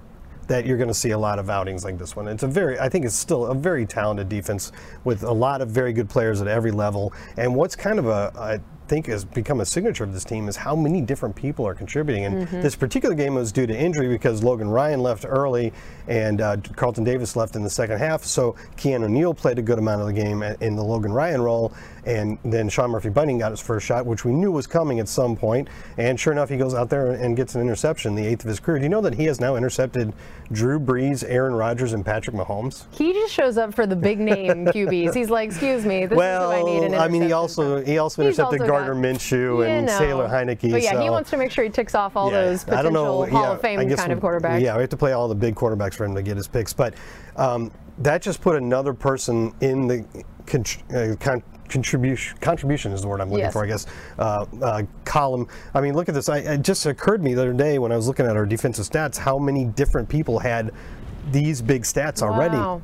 that 0.48 0.66
you're 0.66 0.78
going 0.78 0.88
to 0.90 0.96
see 0.96 1.12
a 1.12 1.18
lot 1.18 1.38
of 1.38 1.50
outings 1.50 1.84
like 1.84 1.98
this 2.00 2.16
one. 2.16 2.28
It's 2.28 2.42
a 2.44 2.48
very, 2.48 2.80
I 2.80 2.90
think 2.90 3.06
it's 3.06 3.16
still 3.16 3.46
a 3.48 3.56
very 3.56 3.86
talented 3.86 4.30
defense 4.30 4.72
with 5.04 5.24
a 5.24 5.32
lot 5.32 5.62
of 5.62 5.70
very 5.70 5.94
good 5.94 6.10
players 6.10 6.42
at 6.42 6.48
every 6.48 6.72
level. 6.72 7.14
And 7.38 7.56
what's 7.56 7.76
kind 7.76 8.00
of 8.00 8.08
a, 8.08 8.32
I 8.36 8.60
think 8.90 9.06
has 9.06 9.24
become 9.24 9.62
a 9.62 9.66
signature 9.66 10.04
of 10.04 10.12
this 10.12 10.26
team 10.26 10.50
is 10.50 10.56
how 10.56 10.76
many 10.76 11.00
different 11.00 11.36
people 11.36 11.66
are 11.66 11.76
contributing. 11.76 12.26
And 12.26 12.48
this 12.48 12.76
particular 12.76 13.16
game 13.16 13.36
was 13.36 13.52
due 13.52 13.68
to 13.68 13.78
injury 13.78 14.10
because 14.10 14.44
Logan 14.44 14.68
Ryan 14.68 15.02
left 15.02 15.26
early 15.28 15.72
and 16.08 16.42
uh, 16.42 16.58
Carlton 16.76 17.04
Davis 17.04 17.36
left 17.36 17.56
in 17.56 17.64
the 17.64 17.70
second 17.70 18.00
half. 18.00 18.24
So 18.24 18.56
Keanu 18.76 19.08
Neal 19.10 19.34
played 19.34 19.60
a 19.60 19.62
good 19.62 19.78
amount 19.78 20.02
of 20.02 20.08
the 20.08 20.14
game 20.14 20.42
in 20.42 20.76
the 20.76 20.84
Logan 20.84 21.14
Ryan 21.14 21.42
role. 21.42 21.72
And 22.06 22.40
then 22.44 22.70
Sean 22.70 22.90
Murphy 22.90 23.10
Bunting 23.10 23.38
got 23.38 23.52
his 23.52 23.60
first 23.60 23.86
shot, 23.86 24.06
which 24.06 24.26
we 24.26 24.32
knew 24.32 24.52
was 24.52 24.66
coming 24.66 25.00
at 25.00 25.08
some 25.08 25.36
point. 25.36 25.68
And 25.98 26.20
sure 26.20 26.34
enough, 26.34 26.50
he 26.50 26.58
goes 26.58 26.74
out 26.74 26.90
there 26.90 27.12
and 27.12 27.38
gets 27.38 27.54
an 27.54 27.62
interception, 27.62 28.16
the 28.16 28.26
eighth 28.26 28.44
of 28.44 28.50
his 28.50 28.60
career. 28.60 28.80
Do 28.80 28.84
you 28.84 28.90
know 28.90 29.02
that 29.02 29.14
he 29.14 29.26
has 29.26 29.40
now 29.40 29.56
intercepted 29.56 30.14
Drew 30.52 30.80
Brees, 30.80 31.24
Aaron 31.28 31.54
Rodgers, 31.54 31.94
and 31.94 32.04
Patrick 32.04 32.36
Mahomes? 32.36 32.86
he 32.92 33.14
just 33.14 33.34
shows 33.34 33.58
up 33.58 33.74
for 33.74 33.86
the 33.86 33.96
big 33.96 34.20
name 34.20 34.66
QBs. 34.68 35.14
He's 35.14 35.30
like, 35.30 35.50
excuse 35.50 35.86
me, 35.86 36.08
this 36.08 36.18
is 36.18 36.18
who 36.18 36.22
I 36.22 36.64
need 36.64 36.84
an 36.84 36.92
Well, 36.94 37.02
I 37.02 37.08
mean, 37.08 37.22
he 37.22 37.32
also 37.32 37.84
he 37.84 37.98
also 38.00 38.24
He's 38.24 38.40
intercepted 38.40 38.62
also 38.62 38.72
Gardner 38.86 39.14
Minshew 39.14 39.68
and 39.68 39.88
know. 39.88 40.00
Taylor 40.00 40.28
Heinicke. 40.28 40.72
But 40.72 40.82
yeah, 40.82 41.02
he 41.02 41.10
wants 41.10 41.30
to 41.32 41.38
make 41.38 41.52
sure 41.52 41.64
he 41.64 41.70
ticks 41.70 41.96
off 41.96 42.16
all 42.16 42.32
yeah, 42.32 42.42
those 42.42 42.64
I 42.68 42.82
don't 42.82 42.94
potential 42.94 42.94
know, 42.94 43.26
Hall 43.26 43.44
yeah, 43.44 43.52
of 43.52 43.62
Fame 43.62 43.96
kind 43.96 44.12
of 44.12 44.20
quarterbacks. 44.20 44.62
Yeah, 44.62 44.76
we 44.76 44.82
have 44.82 44.90
to 44.90 44.98
play 44.98 45.14
all 45.14 45.28
the 45.28 45.36
big 45.36 45.56
quarterbacks 45.56 45.96
for 45.96 46.06
him 46.06 46.16
to 46.16 46.22
get 46.22 46.38
his 46.38 46.48
picks. 46.48 46.74
But 46.74 46.96
um, 47.36 47.72
that 48.00 48.22
just 48.22 48.42
put 48.42 48.56
another 48.56 48.94
person 48.94 49.54
in 49.62 49.88
the 49.88 50.06
con- 50.46 50.66
uh, 50.94 51.16
con- 51.20 51.44
contribution. 51.70 52.38
Contribution 52.40 52.92
is 52.92 53.02
the 53.02 53.08
word 53.08 53.22
I'm 53.22 53.30
looking 53.30 53.46
Yes. 53.46 53.54
for, 53.54 53.64
I 53.64 53.68
guess. 53.68 53.86
Uh, 54.18 54.46
uh, 54.62 54.84
column. 55.06 55.48
I 55.74 55.82
mean, 55.82 55.94
look 55.94 56.10
at 56.10 56.16
this. 56.16 56.30
I, 56.30 56.40
it 56.40 56.62
just 56.62 56.86
occurred 56.86 57.18
to 57.18 57.24
me 57.24 57.34
the 57.34 57.42
other 57.42 57.54
day 57.54 57.80
when 57.80 57.92
I 57.92 57.96
was 57.96 58.08
looking 58.08 58.26
at 58.26 58.36
our 58.36 58.46
defensive 58.46 58.86
stats 58.86 59.18
how 59.18 59.38
many 59.38 59.66
different 59.66 60.10
people 60.10 60.40
had 60.40 60.72
these 61.32 61.62
big 61.62 61.84
stats 61.84 62.22
already. 62.22 62.58
Wow. 62.58 62.82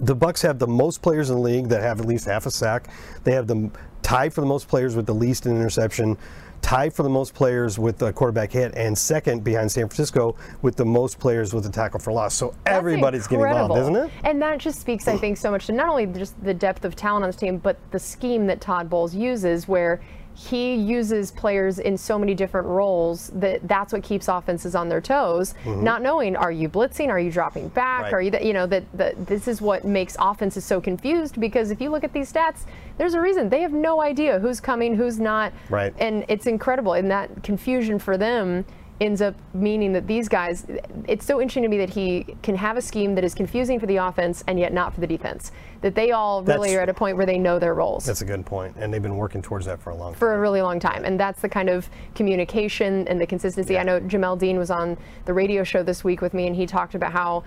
The 0.00 0.14
Bucks 0.14 0.42
have 0.42 0.58
the 0.58 0.66
most 0.66 1.02
players 1.02 1.30
in 1.30 1.36
the 1.36 1.42
league 1.42 1.68
that 1.68 1.80
have 1.80 2.00
at 2.00 2.06
least 2.06 2.26
half 2.26 2.46
a 2.46 2.50
sack. 2.50 2.88
They 3.24 3.32
have 3.32 3.46
the 3.46 3.70
tied 4.08 4.32
for 4.32 4.40
the 4.40 4.46
most 4.46 4.68
players 4.68 4.96
with 4.96 5.04
the 5.04 5.14
least 5.14 5.44
in 5.44 5.54
interception, 5.54 6.16
tied 6.62 6.94
for 6.94 7.02
the 7.02 7.10
most 7.10 7.34
players 7.34 7.78
with 7.78 7.98
the 7.98 8.10
quarterback 8.14 8.50
hit, 8.50 8.74
and 8.74 8.96
second 8.96 9.44
behind 9.44 9.70
San 9.70 9.86
Francisco 9.86 10.34
with 10.62 10.76
the 10.76 10.84
most 10.84 11.18
players 11.18 11.52
with 11.52 11.62
the 11.62 11.70
tackle 11.70 12.00
for 12.00 12.10
loss. 12.10 12.34
So 12.34 12.54
That's 12.64 12.78
everybody's 12.78 13.26
getting 13.26 13.44
involved, 13.44 13.76
incredible. 13.76 13.98
isn't 13.98 14.10
it? 14.10 14.24
And 14.24 14.40
that 14.40 14.56
just 14.60 14.80
speaks, 14.80 15.06
I 15.08 15.18
think, 15.18 15.36
so 15.36 15.50
much 15.50 15.66
to 15.66 15.72
not 15.72 15.90
only 15.90 16.06
just 16.06 16.42
the 16.42 16.54
depth 16.54 16.86
of 16.86 16.96
talent 16.96 17.24
on 17.24 17.28
this 17.28 17.36
team, 17.36 17.58
but 17.58 17.76
the 17.90 17.98
scheme 17.98 18.46
that 18.46 18.62
Todd 18.62 18.88
Bowles 18.88 19.14
uses, 19.14 19.68
where 19.68 20.00
he 20.38 20.76
uses 20.76 21.32
players 21.32 21.80
in 21.80 21.98
so 21.98 22.16
many 22.16 22.32
different 22.32 22.68
roles 22.68 23.28
that 23.34 23.66
that's 23.66 23.92
what 23.92 24.04
keeps 24.04 24.28
offenses 24.28 24.76
on 24.76 24.88
their 24.88 25.00
toes. 25.00 25.54
Mm-hmm. 25.64 25.82
Not 25.82 26.00
knowing, 26.00 26.36
are 26.36 26.52
you 26.52 26.68
blitzing? 26.68 27.08
Are 27.08 27.18
you 27.18 27.32
dropping 27.32 27.70
back? 27.70 28.04
Right. 28.04 28.12
Are 28.12 28.22
you, 28.22 28.30
that 28.30 28.44
you 28.44 28.52
know, 28.52 28.64
that, 28.66 28.84
that 28.94 29.26
this 29.26 29.48
is 29.48 29.60
what 29.60 29.84
makes 29.84 30.16
offenses 30.20 30.64
so 30.64 30.80
confused 30.80 31.40
because 31.40 31.72
if 31.72 31.80
you 31.80 31.90
look 31.90 32.04
at 32.04 32.12
these 32.12 32.32
stats, 32.32 32.66
there's 32.98 33.14
a 33.14 33.20
reason 33.20 33.48
they 33.48 33.62
have 33.62 33.72
no 33.72 34.00
idea 34.00 34.38
who's 34.38 34.60
coming, 34.60 34.94
who's 34.94 35.18
not. 35.18 35.52
Right. 35.70 35.92
And 35.98 36.24
it's 36.28 36.46
incredible. 36.46 36.92
And 36.92 37.10
that 37.10 37.42
confusion 37.42 37.98
for 37.98 38.16
them 38.16 38.64
ends 39.00 39.22
up 39.22 39.34
meaning 39.54 39.92
that 39.92 40.06
these 40.08 40.28
guys, 40.28 40.66
it's 41.06 41.24
so 41.24 41.40
interesting 41.40 41.62
to 41.62 41.68
me 41.68 41.78
that 41.78 41.90
he 41.90 42.26
can 42.42 42.56
have 42.56 42.76
a 42.76 42.82
scheme 42.82 43.14
that 43.14 43.22
is 43.22 43.32
confusing 43.32 43.78
for 43.78 43.86
the 43.86 43.96
offense 43.96 44.42
and 44.48 44.58
yet 44.58 44.72
not 44.72 44.92
for 44.92 45.00
the 45.00 45.06
defense. 45.06 45.52
That 45.82 45.94
they 45.94 46.10
all 46.10 46.42
really 46.42 46.70
That's- 46.70 46.76
are 46.76 46.80
at 46.80 46.88
a 46.88 46.94
point 46.94 47.16
where 47.16 47.26
they 47.26 47.38
know 47.38 47.60
their 47.60 47.74
roles 47.74 48.04
That's 48.04 48.22
a 48.22 48.24
good 48.24 48.44
point, 48.44 48.74
and 48.76 48.92
they've 48.92 49.02
been 49.02 49.16
working 49.16 49.40
towards 49.40 49.66
that 49.66 49.80
for 49.80 49.90
a 49.90 49.94
long 49.94 50.12
time. 50.12 50.18
for 50.18 50.34
a 50.34 50.38
really 50.40 50.62
long 50.62 50.80
time. 50.80 51.04
And 51.04 51.18
that's 51.18 51.40
the 51.40 51.48
kind 51.48 51.68
of 51.68 51.88
communication 52.16 53.06
and 53.06 53.20
the 53.20 53.26
consistency. 53.26 53.78
I 53.78 53.84
know 53.84 54.00
Jamel 54.00 54.36
Dean 54.36 54.58
was 54.58 54.70
on 54.70 54.96
the 55.26 55.32
radio 55.32 55.62
show 55.62 55.84
this 55.84 56.02
week 56.02 56.20
with 56.20 56.34
me, 56.34 56.48
and 56.48 56.56
he 56.56 56.66
talked 56.66 56.94
about 56.96 57.12
how 57.12 57.44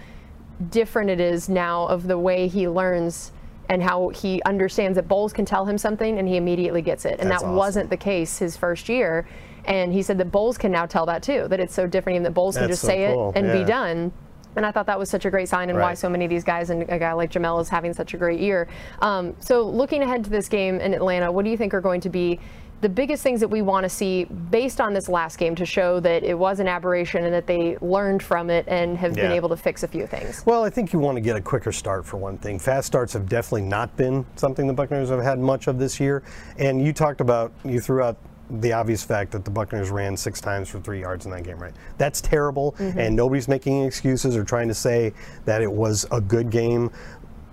different 0.70 1.10
it 1.10 1.20
is 1.20 1.50
now 1.50 1.86
of 1.88 2.08
the 2.08 2.18
way 2.18 2.48
he 2.48 2.68
learns 2.70 3.32
and 3.70 3.82
how 3.84 4.10
he 4.10 4.42
understands 4.44 4.96
that 4.96 5.08
Bowles 5.08 5.34
can 5.34 5.46
tell 5.46 5.66
him 5.66 5.78
something 5.78 6.18
and 6.20 6.28
he 6.28 6.36
immediately 6.38 6.82
gets 6.82 7.06
it. 7.06 7.20
And 7.20 7.30
That's 7.32 7.42
that 7.42 7.48
awesome. 7.48 7.56
wasn't 7.56 7.90
the 7.90 7.98
case 7.98 8.38
his 8.38 8.56
first 8.58 8.90
year. 8.90 9.26
And 9.66 9.94
he 9.94 10.02
said 10.02 10.18
that 10.18 10.32
Bowles 10.32 10.58
can 10.58 10.72
now 10.72 10.86
tell 10.86 11.06
that 11.06 11.24
too, 11.24 11.48
that 11.50 11.60
it's 11.60 11.74
so 11.74 11.88
different, 11.88 12.16
even 12.16 12.24
that 12.24 12.34
Bowles 12.34 12.58
can 12.58 12.68
just 12.68 12.82
so 12.82 12.88
say 12.88 13.08
cool. 13.14 13.30
it 13.32 13.38
and 13.38 13.48
Yeah. 13.48 13.54
be 13.60 13.64
done. 13.64 14.12
And 14.56 14.66
I 14.66 14.72
thought 14.72 14.86
that 14.88 15.00
was 15.00 15.10
such 15.10 15.26
a 15.26 15.30
great 15.32 15.48
sign 15.48 15.70
and 15.70 15.80
why 15.80 15.94
so 15.94 16.10
many 16.10 16.26
of 16.26 16.30
these 16.30 16.44
guys 16.44 16.72
and 16.72 16.84
a 16.90 17.00
guy 17.00 17.14
like 17.14 17.32
Jamel 17.32 17.62
is 17.62 17.70
having 17.70 17.94
such 17.94 18.14
a 18.14 18.18
great 18.18 18.40
year. 18.42 18.68
Um, 19.02 19.34
so 19.40 19.62
looking 19.62 20.04
ahead 20.04 20.26
to 20.26 20.30
this 20.30 20.50
game 20.50 20.80
in 20.82 20.94
Atlanta, 20.94 21.32
what 21.32 21.46
do 21.46 21.52
you 21.52 21.56
think 21.58 21.74
are 21.74 21.80
going 21.80 22.02
to 22.02 22.10
be 22.10 22.38
the 22.82 22.90
biggest 22.90 23.22
things 23.22 23.40
that 23.40 23.48
we 23.48 23.62
want 23.62 23.84
to 23.84 23.90
see 23.90 24.26
based 24.26 24.82
on 24.82 24.92
this 24.92 25.08
last 25.08 25.38
game 25.38 25.54
to 25.56 25.66
show 25.66 26.00
that 26.00 26.24
it 26.24 26.34
was 26.38 26.60
an 26.60 26.68
aberration 26.68 27.24
and 27.24 27.34
that 27.34 27.46
they 27.46 27.78
learned 27.80 28.24
from 28.24 28.50
it 28.50 28.66
and 28.68 28.98
have 28.98 29.14
been 29.14 29.32
able 29.32 29.48
to 29.50 29.56
fix 29.56 29.84
a 29.84 29.88
few 29.88 30.08
things? 30.08 30.44
Well, 30.48 30.64
I 30.64 30.70
think 30.72 30.92
you 30.92 30.98
want 31.00 31.16
to 31.16 31.22
get 31.22 31.36
a 31.38 31.42
quicker 31.42 31.72
start 31.72 32.06
for 32.06 32.18
one 32.18 32.38
thing. 32.40 32.58
Fast 32.58 32.88
starts 32.88 33.14
have 33.14 33.30
definitely 33.30 33.62
not 33.70 33.96
been 33.98 34.26
something 34.36 34.66
the 34.66 34.74
Buccaneers 34.74 35.10
have 35.10 35.22
had 35.22 35.38
much 35.40 35.68
of 35.68 35.78
this 35.78 36.00
year. 36.00 36.24
And 36.58 36.84
you 36.84 36.92
talked 36.92 37.22
about, 37.22 37.54
you 37.64 37.80
threw 37.80 38.02
out 38.02 38.18
the 38.60 38.74
obvious 38.74 39.04
fact 39.04 39.32
that 39.32 39.46
the 39.46 39.52
Buccaneers 39.52 39.90
ran 39.90 40.18
six 40.18 40.42
times 40.42 40.68
for 40.68 40.80
three 40.80 41.00
yards 41.00 41.26
in 41.26 41.32
that 41.32 41.44
game, 41.44 41.58
right? 41.58 41.74
That's 41.98 42.20
terrible, 42.20 42.76
and 42.98 43.16
nobody's 43.16 43.48
making 43.48 43.86
excuses 43.86 44.36
or 44.36 44.44
trying 44.44 44.68
to 44.68 44.74
say 44.74 45.14
that 45.46 45.62
it 45.62 45.72
was 45.72 46.06
a 46.12 46.20
good 46.20 46.50
game 46.50 46.92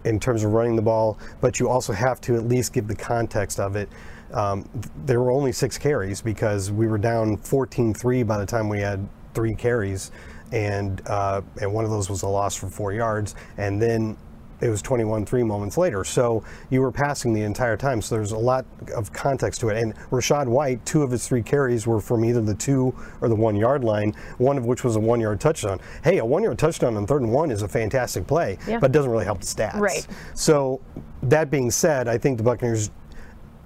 in 0.05 0.19
terms 0.19 0.45
of 0.45 0.53
running 0.53 0.77
the 0.77 0.83
ball, 0.83 1.19
but 1.41 1.61
you 1.61 1.69
also 1.69 1.93
have 1.93 2.21
to 2.23 2.35
at 2.37 2.47
least 2.47 2.73
give 2.73 2.89
the 2.89 2.97
context 2.97 3.61
of 3.61 3.77
it. 3.77 3.89
Um, 4.33 4.69
there 5.07 5.21
were 5.21 5.31
only 5.31 5.53
six 5.53 5.79
carries 5.79 6.21
because 6.21 6.71
we 6.71 6.87
were 6.87 6.99
down 6.99 7.37
14-3 7.37 8.27
by 8.27 8.39
the 8.39 8.47
time 8.47 8.69
we 8.69 8.81
had 8.81 9.07
three 9.35 9.55
carries, 9.55 10.11
and 10.53 11.03
uh, 11.07 11.43
and 11.61 11.73
one 11.73 11.85
of 11.85 11.91
those 11.91 12.11
was 12.11 12.23
a 12.23 12.29
loss 12.29 12.55
for 12.55 12.69
four 12.69 12.93
yards, 12.93 13.35
and 13.57 13.81
then 13.81 14.17
it 14.61 14.69
was 14.69 14.83
21-3 14.83 15.47
moments 15.47 15.77
later. 15.79 16.05
So 16.05 16.43
you 16.71 16.81
were 16.81 16.91
passing 16.91 17.33
the 17.33 17.43
entire 17.43 17.77
time. 17.77 18.03
So 18.03 18.15
there's 18.17 18.33
a 18.33 18.39
lot 18.39 18.67
of 18.95 19.13
context 19.13 19.61
to 19.61 19.69
it. 19.69 19.77
And 19.81 19.95
Rachaad 20.11 20.47
White, 20.49 20.85
two 20.85 21.03
of 21.03 21.11
his 21.11 21.27
three 21.29 21.43
carries 21.43 21.87
were 21.87 22.01
from 22.01 22.25
either 22.25 22.41
the 22.41 22.55
two 22.55 22.95
or 23.21 23.29
the 23.29 23.37
one 23.37 23.55
yard 23.57 23.85
line, 23.85 24.15
one 24.39 24.59
of 24.59 24.67
which 24.67 24.83
was 24.85 24.97
a 24.97 25.01
one 25.01 25.21
yard 25.21 25.41
touchdown. 25.41 25.81
Hey, 26.03 26.19
a 26.19 26.25
one 26.25 26.43
yard 26.43 26.59
touchdown 26.59 26.97
on 26.97 27.07
third 27.07 27.23
and 27.23 27.33
one 27.33 27.51
is 27.51 27.63
a 27.63 27.69
fantastic 27.69 28.27
play, 28.27 28.59
Yeah. 28.67 28.79
but 28.81 28.93
doesn't 28.93 29.11
really 29.11 29.25
help 29.25 29.41
the 29.41 29.47
stats. 29.47 29.79
Right. 29.79 30.07
So 30.35 30.81
that 31.23 31.51
being 31.51 31.71
said, 31.71 32.09
I 32.09 32.19
think 32.19 32.39
the 32.39 32.45
Buccaneers, 32.45 32.91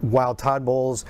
while 0.01 0.35
Todd 0.35 0.65
Bowles 0.65 1.05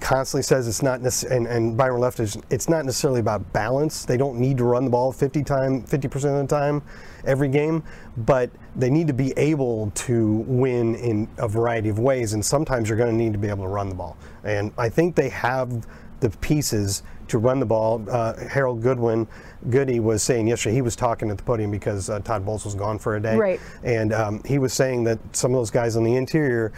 constantly 0.00 0.42
says 0.42 0.68
it's 0.68 0.82
not 0.82 1.00
necess- 1.00 1.30
and, 1.30 1.46
and 1.46 1.76
Byron 1.76 2.00
Leftwich, 2.00 2.42
it's 2.50 2.68
not 2.68 2.84
necessarily 2.84 3.20
about 3.20 3.52
balance. 3.52 4.04
They 4.04 4.16
don't 4.16 4.38
need 4.38 4.58
to 4.58 4.64
run 4.64 4.84
the 4.84 4.90
ball 4.90 5.12
50 5.12 5.42
time 5.42 5.82
50% 5.82 6.14
of 6.14 6.48
the 6.48 6.54
time 6.54 6.82
every 7.24 7.48
game, 7.48 7.82
but 8.16 8.50
they 8.74 8.90
need 8.90 9.06
to 9.08 9.12
be 9.12 9.32
able 9.36 9.90
to 9.94 10.44
win 10.46 10.94
in 10.96 11.28
a 11.38 11.48
variety 11.48 11.88
of 11.88 11.98
ways 11.98 12.32
and 12.32 12.44
sometimes 12.44 12.88
you're 12.88 12.98
going 12.98 13.10
to 13.10 13.16
need 13.16 13.32
to 13.32 13.38
be 13.38 13.48
able 13.48 13.64
to 13.64 13.68
run 13.68 13.88
the 13.88 13.94
ball. 13.94 14.16
And 14.44 14.72
I 14.78 14.88
think 14.88 15.14
they 15.14 15.28
have 15.30 15.86
the 16.20 16.30
pieces 16.30 17.02
to 17.28 17.38
run 17.38 17.60
the 17.60 17.66
ball. 17.66 18.04
Uh, 18.08 18.34
Harold 18.48 18.82
Goodwin, 18.82 19.26
Goody 19.70 20.00
was 20.00 20.22
saying 20.22 20.46
yesterday, 20.46 20.74
he 20.74 20.82
was 20.82 20.96
talking 20.96 21.30
at 21.30 21.36
the 21.36 21.42
podium 21.42 21.70
because 21.70 22.08
uh, 22.08 22.20
Todd 22.20 22.44
Bowles 22.44 22.64
was 22.64 22.74
gone 22.74 22.98
for 22.98 23.16
a 23.16 23.20
day. 23.20 23.36
Right. 23.36 23.60
And 23.82 24.12
um, 24.12 24.42
he 24.44 24.58
was 24.58 24.72
saying 24.72 25.04
that 25.04 25.18
some 25.32 25.52
of 25.52 25.58
those 25.58 25.70
guys 25.70 25.96
on 25.96 26.04
the 26.04 26.16
interior, 26.16 26.72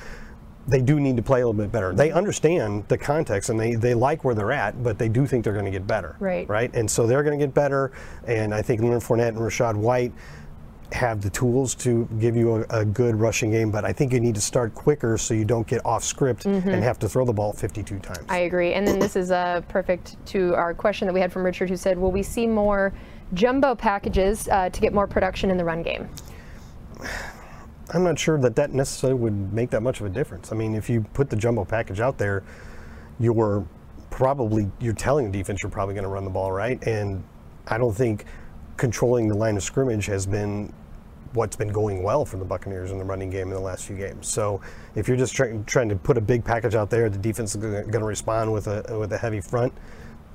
they 0.68 0.82
do 0.82 1.00
need 1.00 1.16
to 1.16 1.22
play 1.22 1.40
a 1.40 1.46
little 1.46 1.60
bit 1.60 1.72
better. 1.72 1.94
They 1.94 2.12
understand 2.12 2.84
the 2.88 2.98
context 2.98 3.48
and 3.48 3.58
they, 3.58 3.74
they 3.74 3.94
like 3.94 4.22
where 4.22 4.34
they're 4.34 4.52
at, 4.52 4.82
but 4.82 4.98
they 4.98 5.08
do 5.08 5.26
think 5.26 5.42
they're 5.44 5.54
going 5.54 5.64
to 5.64 5.70
get 5.70 5.86
better. 5.86 6.16
Right. 6.20 6.48
Right. 6.48 6.70
And 6.74 6.90
so 6.90 7.06
they're 7.06 7.22
going 7.22 7.38
to 7.38 7.44
get 7.44 7.54
better. 7.54 7.92
And 8.26 8.54
I 8.54 8.60
think 8.60 8.82
Leonard 8.82 9.02
Fournette 9.02 9.28
and 9.28 9.38
Rachaad 9.38 9.76
White 9.76 10.12
have 10.92 11.20
the 11.20 11.30
tools 11.30 11.74
to 11.74 12.08
give 12.18 12.36
you 12.36 12.56
a, 12.56 12.80
a 12.80 12.84
good 12.84 13.16
rushing 13.16 13.50
game, 13.50 13.70
but 13.70 13.84
I 13.84 13.92
think 13.92 14.12
you 14.12 14.20
need 14.20 14.34
to 14.34 14.40
start 14.40 14.74
quicker 14.74 15.18
so 15.18 15.34
you 15.34 15.44
don't 15.44 15.66
get 15.66 15.84
off 15.84 16.02
script 16.02 16.46
and 16.46 16.82
have 16.82 16.98
to 17.00 17.08
throw 17.08 17.24
the 17.24 17.32
ball 17.32 17.52
52 17.52 17.98
times. 17.98 18.24
I 18.28 18.38
agree. 18.40 18.72
And 18.72 18.86
then 18.86 18.98
this 18.98 19.14
is 19.16 19.30
uh, 19.30 19.60
perfect 19.68 20.16
to 20.28 20.54
our 20.54 20.72
question 20.72 21.06
that 21.06 21.12
we 21.12 21.20
had 21.20 21.32
from 21.32 21.44
Richard, 21.44 21.68
who 21.68 21.76
said, 21.76 21.98
"Will 21.98 22.12
we 22.12 22.22
see 22.22 22.46
more 22.46 22.94
jumbo 23.34 23.74
packages 23.74 24.48
uh, 24.48 24.70
to 24.70 24.80
get 24.80 24.94
more 24.94 25.06
production 25.06 25.50
in 25.50 25.58
the 25.58 25.64
run 25.64 25.82
game?" 25.82 26.08
I'm 27.90 28.04
not 28.04 28.18
sure 28.18 28.38
that 28.38 28.56
that 28.56 28.72
necessarily 28.72 29.18
would 29.18 29.52
make 29.52 29.70
that 29.70 29.82
much 29.82 30.00
of 30.00 30.06
a 30.06 30.10
difference. 30.10 30.52
I 30.52 30.56
mean, 30.56 30.74
if 30.74 30.90
you 30.90 31.02
put 31.14 31.30
the 31.30 31.36
jumbo 31.36 31.64
package 31.64 32.00
out 32.00 32.18
there, 32.18 32.42
you're 33.18 33.66
probably 34.10 34.70
you're 34.80 34.94
telling 34.94 35.30
the 35.30 35.38
defense 35.38 35.62
you're 35.62 35.70
probably 35.70 35.94
going 35.94 36.04
to 36.04 36.10
run 36.10 36.24
the 36.24 36.30
ball 36.30 36.52
right, 36.52 36.82
and 36.86 37.22
I 37.66 37.78
don't 37.78 37.94
think 37.94 38.24
controlling 38.76 39.28
the 39.28 39.36
line 39.36 39.56
of 39.56 39.62
scrimmage 39.62 40.06
has 40.06 40.26
been 40.26 40.72
what's 41.34 41.56
been 41.56 41.68
going 41.68 42.02
well 42.02 42.24
for 42.24 42.38
the 42.38 42.44
Buccaneers 42.44 42.90
in 42.90 42.98
the 42.98 43.04
running 43.04 43.30
game 43.30 43.48
in 43.48 43.54
the 43.54 43.60
last 43.60 43.84
few 43.84 43.96
games. 43.96 44.28
So 44.28 44.60
if 44.94 45.08
you're 45.08 45.16
just 45.16 45.34
trying 45.34 45.64
trying 45.64 45.88
to 45.88 45.96
put 45.96 46.16
a 46.16 46.20
big 46.20 46.44
package 46.44 46.74
out 46.74 46.90
there, 46.90 47.08
the 47.08 47.18
defense 47.18 47.54
is 47.54 47.60
going 47.60 47.90
to 47.90 48.04
respond 48.04 48.52
with 48.52 48.66
a 48.66 48.98
with 48.98 49.12
a 49.12 49.18
heavy 49.18 49.40
front. 49.40 49.72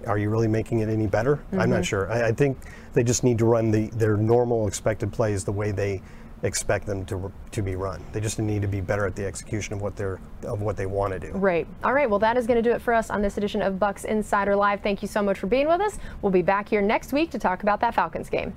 Are 0.05 0.17
you 0.17 0.29
really 0.29 0.49
making 0.49 0.79
it 0.79 0.89
any 0.89 1.07
better? 1.07 1.39
I'm 1.53 1.69
not 1.69 1.75
mm-hmm. 1.75 1.83
sure. 1.83 2.11
I, 2.11 2.27
I 2.27 2.31
think 2.31 2.57
they 2.93 3.03
just 3.03 3.23
need 3.23 3.37
to 3.37 3.45
run 3.45 3.71
the 3.71 3.87
their 3.87 4.17
normal 4.17 4.67
expected 4.67 5.11
plays 5.11 5.43
the 5.43 5.51
way 5.51 5.71
they 5.71 6.01
expect 6.43 6.85
them 6.85 7.05
to 7.05 7.31
to 7.51 7.61
be 7.61 7.75
run. 7.75 8.03
They 8.11 8.19
just 8.19 8.37
need 8.37 8.61
to 8.61 8.67
be 8.67 8.81
better 8.81 9.05
at 9.05 9.15
the 9.15 9.25
execution 9.25 9.73
of 9.73 9.81
what 9.81 9.95
they're 9.95 10.19
of 10.43 10.61
what 10.61 10.77
they 10.77 10.85
want 10.85 11.13
to 11.13 11.19
do. 11.19 11.31
Right. 11.31 11.65
All 11.83 11.93
right. 11.93 12.09
Well, 12.09 12.19
that 12.19 12.37
is 12.37 12.45
going 12.45 12.61
to 12.61 12.69
do 12.69 12.75
it 12.75 12.81
for 12.81 12.93
us 12.93 13.09
on 13.09 13.21
this 13.21 13.37
edition 13.37 13.61
of 13.61 13.79
Bucks 13.79 14.03
Insider 14.03 14.55
Live. 14.55 14.81
Thank 14.81 15.01
you 15.01 15.07
so 15.07 15.23
much 15.23 15.39
for 15.39 15.47
being 15.47 15.67
with 15.67 15.81
us. 15.81 15.97
We'll 16.21 16.31
be 16.31 16.41
back 16.41 16.69
here 16.69 16.81
next 16.81 17.13
week 17.13 17.31
to 17.31 17.39
talk 17.39 17.63
about 17.63 17.79
that 17.79 17.95
Falcons 17.95 18.29
game. 18.29 18.53